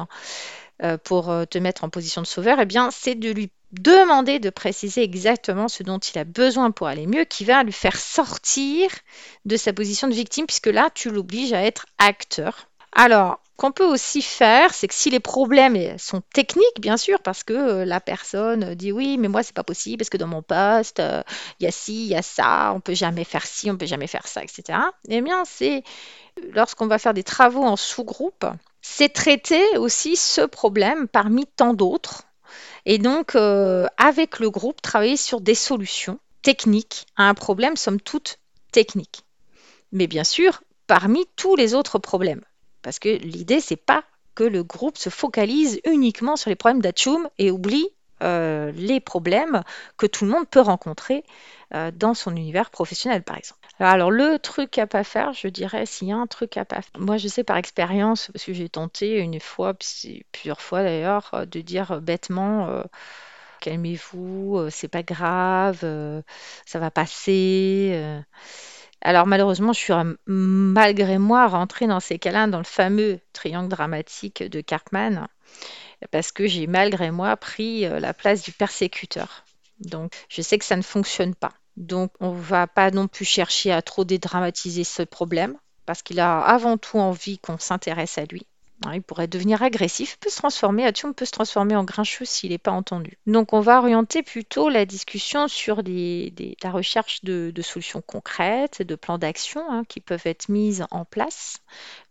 euh, 0.82 0.98
pour 0.98 1.30
euh, 1.30 1.44
te 1.44 1.58
mettre 1.58 1.84
en 1.84 1.88
position 1.88 2.22
de 2.22 2.26
sauveur, 2.26 2.58
eh 2.60 2.66
bien 2.66 2.90
c'est 2.90 3.14
de 3.14 3.30
lui 3.30 3.50
demander 3.72 4.38
de 4.38 4.50
préciser 4.50 5.02
exactement 5.02 5.68
ce 5.68 5.82
dont 5.82 5.98
il 5.98 6.18
a 6.18 6.24
besoin 6.24 6.70
pour 6.70 6.86
aller 6.86 7.06
mieux, 7.06 7.24
qui 7.24 7.44
va 7.44 7.62
lui 7.62 7.72
faire 7.72 7.98
sortir 7.98 8.88
de 9.44 9.56
sa 9.56 9.72
position 9.72 10.08
de 10.08 10.14
victime, 10.14 10.46
puisque 10.46 10.68
là, 10.68 10.90
tu 10.94 11.10
l'obliges 11.10 11.52
à 11.52 11.62
être 11.62 11.86
acteur. 11.98 12.68
Alors, 12.92 13.40
qu'on 13.56 13.70
peut 13.70 13.86
aussi 13.86 14.20
faire, 14.20 14.74
c'est 14.74 14.88
que 14.88 14.94
si 14.94 15.10
les 15.10 15.20
problèmes 15.20 15.96
sont 15.98 16.22
techniques, 16.32 16.80
bien 16.80 16.96
sûr, 16.96 17.20
parce 17.20 17.44
que 17.44 17.52
euh, 17.52 17.84
la 17.84 18.00
personne 18.00 18.74
dit 18.74 18.90
oui, 18.90 19.16
mais 19.16 19.28
moi 19.28 19.42
c'est 19.42 19.54
pas 19.54 19.62
possible 19.62 19.98
parce 19.98 20.10
que 20.10 20.16
dans 20.16 20.26
mon 20.26 20.42
poste, 20.42 20.98
euh, 20.98 21.22
il 21.60 21.64
y 21.64 21.66
a 21.66 21.70
ci, 21.70 22.04
il 22.04 22.10
y 22.10 22.16
a 22.16 22.22
ça, 22.22 22.72
on 22.74 22.80
peut 22.80 22.94
jamais 22.94 23.24
faire 23.24 23.46
ci, 23.46 23.70
on 23.70 23.76
peut 23.76 23.86
jamais 23.86 24.08
faire 24.08 24.26
ça, 24.26 24.42
etc. 24.42 24.78
Eh 25.08 25.20
bien, 25.20 25.44
c'est 25.44 25.84
lorsqu'on 26.52 26.88
va 26.88 26.98
faire 26.98 27.14
des 27.14 27.22
travaux 27.22 27.62
en 27.62 27.76
sous-groupe, 27.76 28.44
c'est 28.82 29.12
traiter 29.12 29.78
aussi 29.78 30.16
ce 30.16 30.40
problème 30.40 31.06
parmi 31.06 31.46
tant 31.46 31.74
d'autres. 31.74 32.24
Et 32.86 32.98
donc, 32.98 33.34
euh, 33.36 33.86
avec 33.96 34.40
le 34.40 34.50
groupe, 34.50 34.82
travailler 34.82 35.16
sur 35.16 35.40
des 35.40 35.54
solutions 35.54 36.18
techniques 36.42 37.06
à 37.16 37.28
un 37.28 37.34
problème, 37.34 37.76
somme 37.76 38.00
toute 38.00 38.38
technique. 38.72 39.24
Mais 39.92 40.06
bien 40.06 40.24
sûr, 40.24 40.62
parmi 40.86 41.24
tous 41.36 41.56
les 41.56 41.74
autres 41.74 41.98
problèmes. 41.98 42.42
Parce 42.84 43.00
que 43.00 43.08
l'idée, 43.08 43.60
c'est 43.60 43.76
pas 43.76 44.04
que 44.36 44.44
le 44.44 44.62
groupe 44.62 44.98
se 44.98 45.10
focalise 45.10 45.80
uniquement 45.84 46.36
sur 46.36 46.50
les 46.50 46.56
problèmes 46.56 46.82
d'Atchoum 46.82 47.28
et 47.38 47.50
oublie 47.50 47.88
euh, 48.22 48.70
les 48.72 49.00
problèmes 49.00 49.62
que 49.96 50.06
tout 50.06 50.24
le 50.24 50.30
monde 50.30 50.48
peut 50.48 50.60
rencontrer 50.60 51.24
euh, 51.74 51.90
dans 51.90 52.14
son 52.14 52.36
univers 52.36 52.70
professionnel, 52.70 53.22
par 53.22 53.36
exemple. 53.36 53.60
Alors, 53.80 54.10
le 54.10 54.38
truc 54.38 54.78
à 54.78 54.86
pas 54.86 55.02
faire, 55.02 55.32
je 55.32 55.48
dirais, 55.48 55.84
s'il 55.86 56.08
y 56.08 56.12
a 56.12 56.16
un 56.16 56.26
truc 56.26 56.56
à 56.56 56.64
pas 56.64 56.82
faire. 56.82 57.00
Moi, 57.00 57.16
je 57.16 57.26
sais 57.26 57.42
par 57.42 57.56
expérience, 57.56 58.30
parce 58.32 58.44
que 58.44 58.52
j'ai 58.52 58.68
tenté 58.68 59.18
une 59.18 59.40
fois, 59.40 59.74
plusieurs 60.32 60.60
fois 60.60 60.82
d'ailleurs, 60.82 61.30
euh, 61.34 61.44
de 61.46 61.60
dire 61.60 62.00
bêtement 62.00 62.82
calmez-vous, 63.60 64.68
c'est 64.68 64.88
pas 64.88 65.02
grave, 65.02 65.78
ça 66.66 66.78
va 66.78 66.90
passer. 66.90 68.22
Alors 69.04 69.26
malheureusement, 69.26 69.74
je 69.74 69.80
suis 69.80 69.92
malgré 70.26 71.18
moi 71.18 71.46
rentrée 71.46 71.86
dans 71.86 72.00
ces 72.00 72.18
cas-là, 72.18 72.46
dans 72.46 72.58
le 72.58 72.64
fameux 72.64 73.20
triangle 73.34 73.68
dramatique 73.68 74.42
de 74.42 74.62
Cartman, 74.62 75.28
parce 76.10 76.32
que 76.32 76.46
j'ai 76.46 76.66
malgré 76.66 77.10
moi 77.10 77.36
pris 77.36 77.84
euh, 77.84 78.00
la 78.00 78.14
place 78.14 78.42
du 78.42 78.52
persécuteur. 78.52 79.44
Donc 79.80 80.12
je 80.30 80.40
sais 80.40 80.58
que 80.58 80.64
ça 80.64 80.76
ne 80.76 80.82
fonctionne 80.82 81.34
pas. 81.34 81.52
Donc 81.76 82.12
on 82.20 82.32
ne 82.32 82.40
va 82.40 82.66
pas 82.66 82.90
non 82.90 83.06
plus 83.06 83.26
chercher 83.26 83.72
à 83.72 83.82
trop 83.82 84.04
dédramatiser 84.04 84.84
ce 84.84 85.02
problème, 85.02 85.56
parce 85.84 86.02
qu'il 86.02 86.18
a 86.18 86.40
avant 86.40 86.78
tout 86.78 86.98
envie 86.98 87.38
qu'on 87.38 87.58
s'intéresse 87.58 88.16
à 88.16 88.24
lui. 88.24 88.46
Hein, 88.84 88.94
il 88.94 89.02
pourrait 89.02 89.28
devenir 89.28 89.62
agressif, 89.62 90.18
peut 90.18 90.30
se 90.30 90.36
transformer, 90.36 90.84
Atchoum 90.84 91.14
peut 91.14 91.24
se 91.24 91.30
transformer 91.30 91.76
en 91.76 91.84
grincheux 91.84 92.24
s'il 92.24 92.50
n'est 92.50 92.58
pas 92.58 92.72
entendu. 92.72 93.18
Donc 93.26 93.52
on 93.52 93.60
va 93.60 93.78
orienter 93.78 94.22
plutôt 94.22 94.68
la 94.68 94.84
discussion 94.84 95.48
sur 95.48 95.82
la 95.86 96.70
recherche 96.70 97.22
de, 97.24 97.52
solutions 97.62 98.02
concrètes, 98.04 98.82
de 98.82 98.94
plans 98.94 99.18
d'action 99.18 99.62
hein, 99.70 99.84
qui 99.88 100.00
peuvent 100.00 100.26
être 100.26 100.48
mises 100.48 100.84
en 100.90 101.04
place 101.04 101.58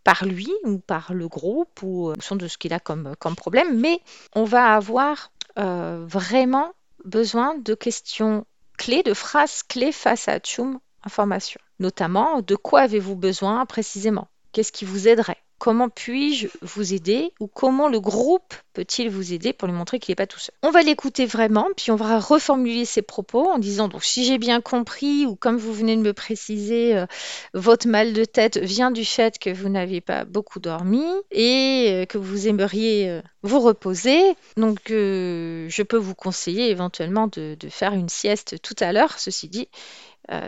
par 0.04 0.24
lui 0.24 0.52
ou 0.64 0.78
par 0.78 1.12
le 1.12 1.28
groupe 1.28 1.82
ou 1.82 2.10
en 2.10 2.14
fonction 2.14 2.36
de 2.36 2.48
ce 2.48 2.58
qu'il 2.58 2.72
a 2.72 2.80
comme, 2.80 3.14
problème. 3.36 3.78
Mais 3.78 4.00
on 4.34 4.44
va 4.44 4.74
avoir 4.74 5.30
euh, 5.58 6.04
vraiment 6.06 6.72
besoin 7.04 7.56
de 7.56 7.74
questions 7.74 8.46
clés, 8.78 9.02
de 9.02 9.14
phrases 9.14 9.62
clés 9.62 9.92
face 9.92 10.28
à 10.28 10.32
Atchoum 10.32 10.80
information. 11.04 11.60
Notamment, 11.78 12.40
de 12.40 12.56
quoi 12.56 12.80
avez-vous 12.80 13.16
besoin 13.16 13.66
précisément? 13.66 14.28
Qu'est-ce 14.52 14.72
qui 14.72 14.86
vous 14.86 15.08
aiderait? 15.08 15.43
Comment 15.64 15.88
puis-je 15.88 16.48
vous 16.60 16.92
aider 16.92 17.32
ou 17.40 17.46
comment 17.46 17.88
le 17.88 17.98
groupe 17.98 18.52
peut-il 18.74 19.08
vous 19.08 19.32
aider 19.32 19.54
pour 19.54 19.66
lui 19.66 19.74
montrer 19.74 19.98
qu'il 19.98 20.12
n'est 20.12 20.16
pas 20.16 20.26
tout 20.26 20.38
seul? 20.38 20.54
On 20.62 20.70
va 20.70 20.82
l'écouter 20.82 21.24
vraiment, 21.24 21.68
puis 21.74 21.90
on 21.90 21.96
va 21.96 22.18
reformuler 22.18 22.84
ses 22.84 23.00
propos 23.00 23.48
en 23.48 23.56
disant 23.56 23.88
donc 23.88 24.04
si 24.04 24.26
j'ai 24.26 24.36
bien 24.36 24.60
compris 24.60 25.24
ou 25.24 25.36
comme 25.36 25.56
vous 25.56 25.72
venez 25.72 25.96
de 25.96 26.02
me 26.02 26.12
préciser, 26.12 26.94
euh, 26.94 27.06
votre 27.54 27.88
mal 27.88 28.12
de 28.12 28.26
tête 28.26 28.58
vient 28.58 28.90
du 28.90 29.06
fait 29.06 29.38
que 29.38 29.48
vous 29.48 29.70
n'avez 29.70 30.02
pas 30.02 30.26
beaucoup 30.26 30.60
dormi 30.60 31.06
et 31.30 31.86
euh, 31.88 32.04
que 32.04 32.18
vous 32.18 32.46
aimeriez 32.46 33.08
euh, 33.08 33.22
vous 33.42 33.60
reposer. 33.60 34.20
Donc 34.58 34.80
je 34.90 35.82
peux 35.82 35.96
vous 35.96 36.14
conseiller 36.14 36.68
éventuellement 36.68 37.26
de, 37.28 37.56
de 37.58 37.68
faire 37.70 37.94
une 37.94 38.10
sieste 38.10 38.60
tout 38.60 38.76
à 38.80 38.92
l'heure, 38.92 39.18
ceci 39.18 39.48
dit. 39.48 39.68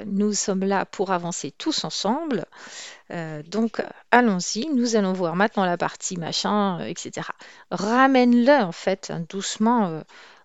Nous 0.06 0.32
sommes 0.32 0.64
là 0.64 0.84
pour 0.86 1.10
avancer 1.10 1.50
tous 1.50 1.84
ensemble. 1.84 2.46
Euh, 3.10 3.42
donc, 3.44 3.82
allons-y. 4.10 4.66
Nous 4.68 4.96
allons 4.96 5.12
voir 5.12 5.36
maintenant 5.36 5.64
la 5.64 5.76
partie 5.76 6.16
machin, 6.16 6.80
euh, 6.80 6.86
etc. 6.86 7.28
Ramène-le, 7.70 8.62
en 8.64 8.72
fait, 8.72 9.12
doucement 9.28 9.86
euh, 9.86 10.00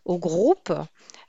au 0.05 0.17
groupe 0.17 0.73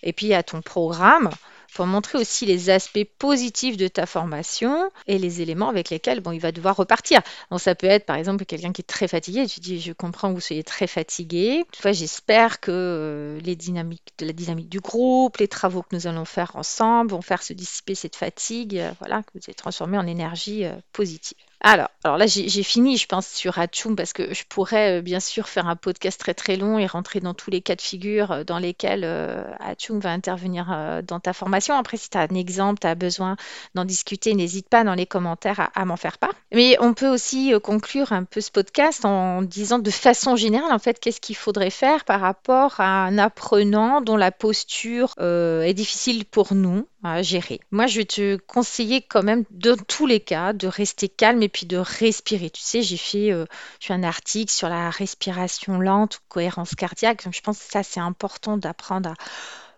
et 0.02 0.12
puis 0.12 0.34
à 0.34 0.42
ton 0.42 0.60
programme 0.60 1.30
pour 1.74 1.86
montrer 1.86 2.18
aussi 2.18 2.46
les 2.46 2.70
aspects 2.70 3.06
positifs 3.18 3.76
de 3.76 3.88
ta 3.88 4.06
formation 4.06 4.90
et 5.06 5.18
les 5.18 5.40
éléments 5.40 5.68
avec 5.68 5.90
lesquels 5.90 6.20
bon, 6.20 6.32
il 6.32 6.40
va 6.40 6.52
devoir 6.52 6.76
repartir. 6.76 7.20
Donc 7.50 7.60
ça 7.60 7.74
peut 7.74 7.86
être 7.86 8.06
par 8.06 8.16
exemple 8.16 8.44
quelqu'un 8.44 8.72
qui 8.72 8.82
est 8.82 8.84
très 8.84 9.08
fatigué, 9.08 9.46
tu 9.46 9.60
dis 9.60 9.80
je 9.80 9.92
comprends 9.92 10.30
que 10.30 10.34
vous 10.34 10.40
soyez 10.40 10.64
très 10.64 10.86
fatigué. 10.86 11.64
j'espère 11.84 12.60
que 12.60 12.70
euh, 12.70 13.40
les 13.40 13.56
dynamiques 13.56 14.12
la 14.20 14.32
dynamique 14.32 14.68
du 14.68 14.80
groupe, 14.80 15.36
les 15.38 15.48
travaux 15.48 15.82
que 15.82 15.94
nous 15.94 16.06
allons 16.06 16.24
faire 16.24 16.56
ensemble 16.56 17.10
vont 17.12 17.22
faire 17.22 17.42
se 17.42 17.52
dissiper 17.52 17.94
cette 17.94 18.16
fatigue, 18.16 18.78
euh, 18.78 18.92
voilà, 18.98 19.22
que 19.22 19.30
vous 19.34 19.40
allez 19.46 19.54
transformer 19.54 19.98
en 19.98 20.06
énergie 20.06 20.64
euh, 20.64 20.74
positive. 20.92 21.36
Alors, 21.62 21.88
alors 22.04 22.18
là, 22.18 22.26
j'ai 22.26 22.62
fini, 22.62 22.96
je 22.96 23.06
pense, 23.06 23.28
sur 23.28 23.58
Hatchoum, 23.58 23.94
parce 23.94 24.12
que 24.12 24.34
je 24.34 24.42
pourrais 24.48 25.00
bien 25.00 25.20
sûr 25.20 25.48
faire 25.48 25.68
un 25.68 25.76
podcast 25.76 26.18
très 26.18 26.34
très 26.34 26.56
long 26.56 26.78
et 26.78 26.86
rentrer 26.86 27.20
dans 27.20 27.34
tous 27.34 27.50
les 27.50 27.60
cas 27.60 27.76
de 27.76 27.80
figure 27.80 28.44
dans 28.44 28.58
lesquels 28.58 29.04
euh, 29.04 29.44
va 29.90 30.10
intervenir 30.10 31.02
dans 31.06 31.20
ta 31.20 31.32
formation 31.32 31.74
après, 31.74 31.96
si 31.96 32.10
tu 32.10 32.18
as 32.18 32.22
un 32.22 32.34
exemple, 32.34 32.80
tu 32.80 32.86
as 32.86 32.94
besoin 32.94 33.36
d'en 33.74 33.84
discuter, 33.84 34.34
n'hésite 34.34 34.68
pas 34.68 34.84
dans 34.84 34.94
les 34.94 35.06
commentaires 35.06 35.70
à, 35.74 35.84
m'en 35.84 35.96
faire 35.96 36.18
part. 36.18 36.34
Mais 36.52 36.76
on 36.80 36.94
peut 36.94 37.08
aussi 37.08 37.52
euh, 37.54 37.60
conclure 37.60 38.12
un 38.12 38.24
peu 38.24 38.40
ce 38.40 38.50
podcast 38.50 39.04
en 39.04 39.42
disant 39.42 39.78
de 39.78 39.90
façon 39.90 40.36
générale, 40.36 40.72
en 40.72 40.78
fait, 40.78 40.98
qu'est-ce 40.98 41.20
qu'il 41.20 41.36
faudrait 41.36 41.70
faire 41.70 42.04
par 42.04 42.20
rapport 42.20 42.80
à 42.80 43.04
un 43.04 43.18
apprenant 43.18 44.00
dont 44.00 44.16
la 44.16 44.32
posture 44.32 45.14
euh, 45.20 45.62
est 45.62 45.74
difficile 45.74 46.24
pour 46.24 46.54
nous 46.54 46.86
à 47.04 47.22
gérer. 47.22 47.60
Moi, 47.72 47.86
je 47.86 47.98
vais 47.98 48.04
te 48.04 48.36
conseiller 48.36 49.02
quand 49.02 49.24
même, 49.24 49.44
dans 49.50 49.76
tous 49.76 50.06
les 50.06 50.20
cas, 50.20 50.52
de 50.52 50.68
rester 50.68 51.08
calme 51.08 51.42
et 51.42 51.48
puis 51.52 51.66
de 51.66 51.76
respirer. 51.76 52.50
Tu 52.50 52.62
sais, 52.62 52.82
j'ai 52.82 52.96
fait, 52.96 53.32
euh, 53.32 53.46
un 53.88 54.02
article 54.02 54.52
sur 54.52 54.68
la 54.68 54.90
respiration 54.90 55.78
lente, 55.78 56.20
cohérence 56.28 56.74
cardiaque. 56.74 57.24
je 57.30 57.40
pense 57.40 57.58
que 57.58 57.70
ça, 57.70 57.82
c'est 57.82 58.00
important 58.00 58.56
d'apprendre 58.56 59.10
à 59.10 59.14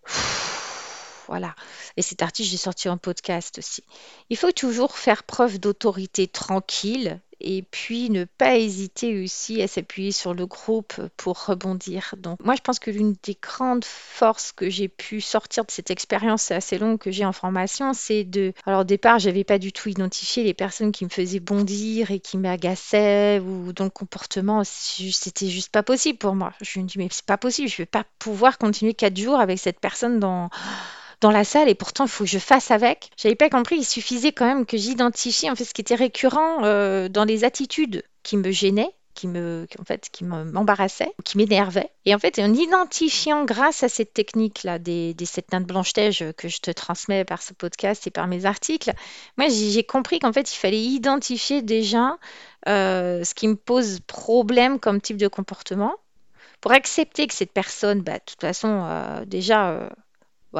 voilà. 1.28 1.54
Et 1.96 2.02
cet 2.02 2.22
article, 2.22 2.48
j'ai 2.48 2.56
sorti 2.56 2.88
en 2.88 2.98
podcast 2.98 3.58
aussi. 3.58 3.82
Il 4.30 4.36
faut 4.36 4.52
toujours 4.52 4.96
faire 4.96 5.24
preuve 5.24 5.58
d'autorité 5.58 6.28
tranquille 6.28 7.20
et 7.44 7.62
puis 7.62 8.10
ne 8.10 8.24
pas 8.24 8.56
hésiter 8.56 9.22
aussi 9.22 9.62
à 9.62 9.68
s'appuyer 9.68 10.12
sur 10.12 10.34
le 10.34 10.46
groupe 10.46 10.94
pour 11.16 11.44
rebondir. 11.44 12.14
Donc 12.18 12.40
moi 12.42 12.54
je 12.56 12.62
pense 12.62 12.78
que 12.78 12.90
l'une 12.90 13.14
des 13.22 13.36
grandes 13.40 13.84
forces 13.84 14.52
que 14.52 14.70
j'ai 14.70 14.88
pu 14.88 15.20
sortir 15.20 15.64
de 15.64 15.70
cette 15.70 15.90
expérience 15.90 16.50
assez 16.50 16.78
longue 16.78 16.98
que 16.98 17.10
j'ai 17.10 17.24
en 17.24 17.32
formation, 17.32 17.92
c'est 17.92 18.24
de 18.24 18.52
alors 18.66 18.80
au 18.80 18.84
départ, 18.84 19.18
j'avais 19.18 19.44
pas 19.44 19.58
du 19.58 19.72
tout 19.72 19.88
identifié 19.88 20.42
les 20.42 20.54
personnes 20.54 20.90
qui 20.90 21.04
me 21.04 21.10
faisaient 21.10 21.40
bondir 21.40 22.10
et 22.10 22.20
qui 22.20 22.38
m'agaçaient 22.38 23.40
ou 23.40 23.72
dont 23.72 23.84
le 23.84 23.90
comportement 23.90 24.62
c'était 24.64 25.48
juste 25.48 25.70
pas 25.70 25.82
possible 25.82 26.18
pour 26.18 26.34
moi. 26.34 26.52
Je 26.62 26.80
me 26.80 26.86
dis 26.86 26.98
mais 26.98 27.08
c'est 27.10 27.26
pas 27.26 27.38
possible, 27.38 27.68
je 27.68 27.76
vais 27.76 27.86
pas 27.86 28.04
pouvoir 28.18 28.58
continuer 28.58 28.94
quatre 28.94 29.18
jours 29.18 29.38
avec 29.38 29.58
cette 29.58 29.80
personne 29.80 30.18
dans 30.18 30.48
dans 31.24 31.30
la 31.30 31.44
salle 31.44 31.70
et 31.70 31.74
pourtant 31.74 32.04
il 32.04 32.10
faut 32.10 32.24
que 32.24 32.30
je 32.30 32.38
fasse 32.38 32.70
avec. 32.70 33.10
J'avais 33.16 33.34
pas 33.34 33.48
compris, 33.48 33.76
il 33.76 33.84
suffisait 33.84 34.32
quand 34.32 34.44
même 34.44 34.66
que 34.66 34.76
j'identifie 34.76 35.50
en 35.50 35.56
fait 35.56 35.64
ce 35.64 35.72
qui 35.72 35.80
était 35.80 35.94
récurrent 35.94 36.62
euh, 36.64 37.08
dans 37.08 37.24
les 37.24 37.44
attitudes 37.44 38.02
qui 38.22 38.36
me 38.36 38.50
gênaient 38.50 38.94
qui 39.14 39.28
me, 39.28 39.68
en 39.78 39.84
fait, 39.84 40.08
qui 40.10 40.24
m'embarrassait, 40.24 41.12
qui 41.24 41.38
m'énervait. 41.38 41.88
Et 42.04 42.16
en 42.16 42.18
fait, 42.18 42.36
en 42.40 42.52
identifiant 42.52 43.44
grâce 43.44 43.84
à 43.84 43.88
cette 43.88 44.12
technique-là, 44.12 44.80
des, 44.80 45.14
des 45.14 45.24
sept 45.24 45.52
nains 45.52 45.60
de 45.60 45.66
Blanche-Neige 45.66 46.24
que 46.36 46.48
je 46.48 46.58
te 46.58 46.72
transmets 46.72 47.24
par 47.24 47.40
ce 47.40 47.54
podcast 47.54 48.08
et 48.08 48.10
par 48.10 48.26
mes 48.26 48.44
articles, 48.44 48.92
moi, 49.38 49.46
j'ai 49.48 49.84
compris 49.84 50.18
qu'en 50.18 50.32
fait, 50.32 50.52
il 50.52 50.56
fallait 50.56 50.82
identifier 50.82 51.62
déjà 51.62 52.18
euh, 52.66 53.22
ce 53.22 53.34
qui 53.34 53.46
me 53.46 53.54
pose 53.54 54.00
problème 54.08 54.80
comme 54.80 55.00
type 55.00 55.16
de 55.16 55.28
comportement 55.28 55.94
pour 56.60 56.72
accepter 56.72 57.28
que 57.28 57.34
cette 57.34 57.52
personne, 57.52 58.02
bah, 58.02 58.14
de 58.14 58.24
toute 58.26 58.40
façon, 58.40 58.80
euh, 58.82 59.24
déjà, 59.24 59.88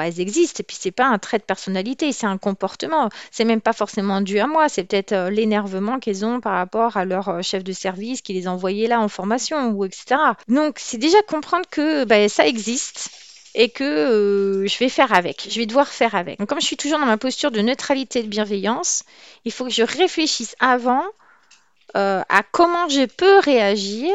elles 0.00 0.20
existent. 0.20 0.60
Et 0.60 0.62
puis 0.62 0.76
c'est 0.78 0.90
pas 0.90 1.06
un 1.06 1.18
trait 1.18 1.38
de 1.38 1.44
personnalité, 1.44 2.12
c'est 2.12 2.26
un 2.26 2.38
comportement. 2.38 3.08
C'est 3.30 3.44
même 3.44 3.60
pas 3.60 3.72
forcément 3.72 4.20
dû 4.20 4.38
à 4.38 4.46
moi. 4.46 4.68
C'est 4.68 4.84
peut-être 4.84 5.12
euh, 5.12 5.30
l'énervement 5.30 5.98
qu'elles 5.98 6.24
ont 6.24 6.40
par 6.40 6.54
rapport 6.54 6.96
à 6.96 7.04
leur 7.04 7.28
euh, 7.28 7.42
chef 7.42 7.64
de 7.64 7.72
service 7.72 8.22
qui 8.22 8.32
les 8.32 8.46
a 8.46 8.50
envoyés 8.52 8.86
là 8.86 9.00
en 9.00 9.08
formation 9.08 9.70
ou 9.70 9.84
etc. 9.84 10.16
Donc 10.48 10.76
c'est 10.78 10.98
déjà 10.98 11.20
comprendre 11.22 11.66
que 11.70 12.04
bah, 12.04 12.28
ça 12.28 12.46
existe 12.46 13.10
et 13.54 13.68
que 13.68 13.84
euh, 13.84 14.66
je 14.66 14.78
vais 14.78 14.88
faire 14.88 15.12
avec. 15.12 15.48
Je 15.50 15.58
vais 15.58 15.66
devoir 15.66 15.88
faire 15.88 16.14
avec. 16.14 16.38
Donc 16.38 16.48
comme 16.48 16.60
je 16.60 16.66
suis 16.66 16.76
toujours 16.76 16.98
dans 16.98 17.06
ma 17.06 17.18
posture 17.18 17.50
de 17.50 17.60
neutralité 17.60 18.20
et 18.20 18.22
de 18.22 18.28
bienveillance, 18.28 19.04
il 19.44 19.52
faut 19.52 19.64
que 19.64 19.70
je 19.70 19.82
réfléchisse 19.82 20.56
avant 20.60 21.04
à 21.96 22.42
comment 22.50 22.88
je 22.88 23.06
peux 23.06 23.38
réagir 23.38 24.10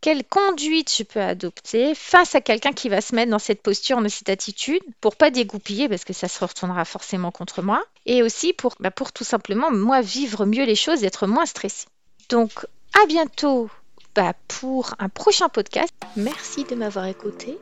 quelle 0.00 0.24
conduite 0.24 0.94
je 0.96 1.02
peux 1.02 1.20
adopter 1.20 1.94
face 1.94 2.34
à 2.34 2.40
quelqu'un 2.40 2.72
qui 2.72 2.88
va 2.88 3.00
se 3.00 3.14
mettre 3.14 3.30
dans 3.30 3.38
cette 3.38 3.62
posture, 3.62 4.00
dans 4.00 4.08
cette 4.08 4.28
attitude, 4.28 4.82
pour 5.00 5.16
pas 5.16 5.30
dégoupiller, 5.30 5.88
parce 5.88 6.04
que 6.04 6.12
ça 6.12 6.28
se 6.28 6.44
retournera 6.44 6.84
forcément 6.84 7.30
contre 7.30 7.62
moi, 7.62 7.84
et 8.06 8.22
aussi 8.22 8.52
pour, 8.52 8.74
bah, 8.80 8.90
pour 8.90 9.12
tout 9.12 9.24
simplement, 9.24 9.70
moi, 9.70 10.00
vivre 10.00 10.46
mieux 10.46 10.64
les 10.64 10.76
choses 10.76 11.04
être 11.04 11.26
moins 11.26 11.46
stressée. 11.46 11.86
Donc, 12.28 12.66
à 13.02 13.06
bientôt 13.06 13.70
bah, 14.14 14.34
pour 14.46 14.94
un 14.98 15.08
prochain 15.08 15.48
podcast. 15.48 15.92
Merci 16.16 16.64
de 16.64 16.74
m'avoir 16.74 17.06
écouté. 17.06 17.58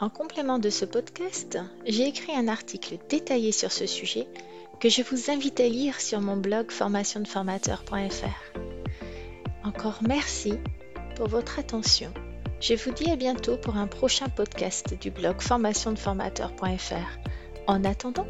En 0.00 0.10
complément 0.10 0.58
de 0.58 0.70
ce 0.70 0.84
podcast, 0.84 1.58
j'ai 1.86 2.08
écrit 2.08 2.32
un 2.34 2.48
article 2.48 2.98
détaillé 3.08 3.52
sur 3.52 3.70
ce 3.70 3.86
sujet 3.86 4.26
que 4.80 4.88
je 4.88 5.02
vous 5.02 5.30
invite 5.30 5.60
à 5.60 5.68
lire 5.68 6.00
sur 6.00 6.20
mon 6.20 6.36
blog 6.36 6.72
formationdeformateur.fr. 6.72 8.58
Encore 9.64 10.00
merci 10.02 10.54
pour 11.14 11.28
votre 11.28 11.58
attention. 11.58 12.12
Je 12.60 12.74
vous 12.74 12.92
dis 12.92 13.10
à 13.10 13.16
bientôt 13.16 13.56
pour 13.56 13.76
un 13.76 13.86
prochain 13.86 14.28
podcast 14.28 14.94
du 15.00 15.10
blog 15.10 15.40
formationdeformateur.fr. 15.40 17.18
En 17.66 17.84
attendant, 17.84 18.26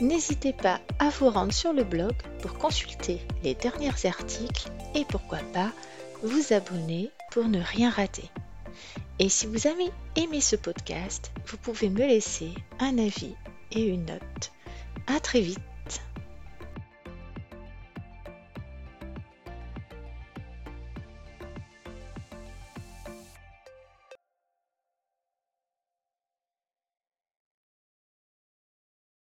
n'hésitez 0.00 0.52
pas 0.52 0.80
à 0.98 1.10
vous 1.10 1.30
rendre 1.30 1.52
sur 1.52 1.72
le 1.72 1.84
blog 1.84 2.14
pour 2.42 2.54
consulter 2.54 3.20
les 3.42 3.54
derniers 3.54 4.06
articles 4.06 4.70
et 4.94 5.04
pourquoi 5.04 5.38
pas 5.52 5.70
vous 6.22 6.52
abonner 6.52 7.10
pour 7.30 7.44
ne 7.48 7.60
rien 7.60 7.90
rater. 7.90 8.30
Et 9.18 9.28
si 9.28 9.46
vous 9.46 9.66
avez 9.66 9.90
aimé 10.16 10.40
ce 10.40 10.56
podcast, 10.56 11.30
vous 11.46 11.56
pouvez 11.56 11.88
me 11.88 12.06
laisser 12.06 12.50
un 12.80 12.98
avis 12.98 13.34
et 13.72 13.82
une 13.82 14.06
note. 14.06 14.52
À 15.06 15.20
très 15.20 15.40
vite 15.40 15.60